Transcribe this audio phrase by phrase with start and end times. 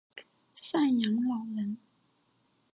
[0.55, 1.77] 赡养老人